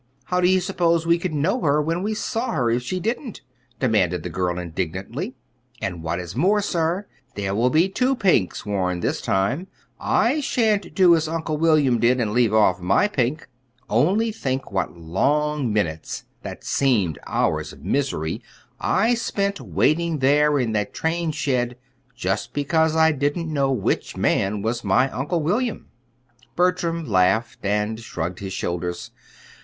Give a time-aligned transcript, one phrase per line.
[0.23, 3.41] How do you suppose we could know her when we saw her, if she didn't?"
[3.79, 5.35] demanded the girl, indignantly.
[5.79, 9.67] "And what is more, sir, there will be two pinks worn this time.
[9.99, 13.47] I sha'n't do as Uncle William did, and leave off my pink.
[13.91, 18.41] Only think what long minutes that seemed hours of misery
[18.79, 21.77] I spent waiting there in that train shed,
[22.15, 25.89] just because I didn't know which man was my Uncle William!"
[26.55, 29.11] Bertram laughed and shrugged his shoulders.